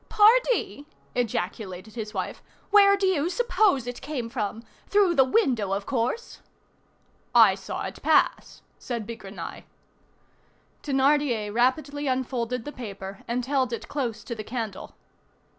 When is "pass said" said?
8.01-9.05